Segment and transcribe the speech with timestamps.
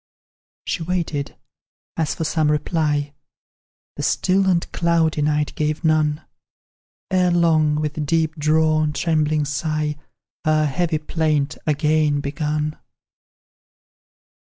[0.65, 1.37] She waited
[1.95, 3.13] as for some reply;
[3.97, 6.23] The still and cloudy night gave none;
[7.11, 9.97] Ere long, with deep drawn, trembling sigh,
[10.43, 12.79] Her heavy plaint again begun.